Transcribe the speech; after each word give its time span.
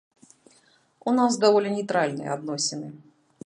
У 1.11 1.13
нас 1.19 1.37
даволі 1.45 1.75
нейтральныя 1.77 2.29
адносіны. 2.37 2.87